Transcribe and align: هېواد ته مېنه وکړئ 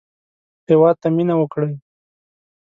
هېواد 0.69 0.95
ته 1.01 1.07
مېنه 1.15 1.35
وکړئ 1.37 1.73